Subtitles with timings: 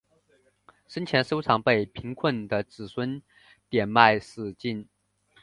[0.87, 3.21] 生前收藏被贫困的子孙
[3.69, 4.89] 典卖殆尽。